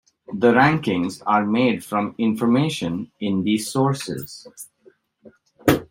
[0.33, 4.47] The rankings are made from information in these sources.